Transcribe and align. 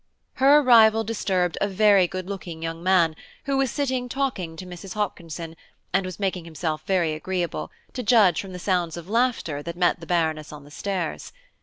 Her 0.37 0.57
arrival 0.57 1.03
disturbed 1.03 1.59
a 1.61 1.67
very 1.67 2.07
good 2.07 2.27
looking 2.27 2.63
young 2.63 2.81
man, 2.81 3.15
who 3.45 3.55
was 3.55 3.69
sitting 3.69 4.09
talking 4.09 4.55
to 4.55 4.65
Mrs. 4.65 4.95
Hopkinson, 4.95 5.55
and 5.93 6.07
was 6.07 6.19
making 6.19 6.43
himself 6.45 6.81
very 6.87 7.13
agreeable, 7.13 7.69
to 7.93 8.01
judge 8.01 8.41
from 8.41 8.51
the 8.51 8.57
sounds 8.57 8.97
of 8.97 9.07
laughter 9.07 9.61
that 9.61 9.77
met 9.77 9.99
the 9.99 10.07
Baroness 10.07 10.51
on 10.51 10.63
the 10.63 10.71
stairs. 10.71 11.31